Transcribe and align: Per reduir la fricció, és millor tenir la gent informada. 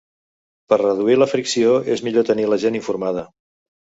Per 0.71 0.79
reduir 0.81 1.17
la 1.19 1.27
fricció, 1.33 1.75
és 1.97 2.03
millor 2.07 2.27
tenir 2.31 2.47
la 2.53 2.61
gent 2.65 2.79
informada. 2.79 3.27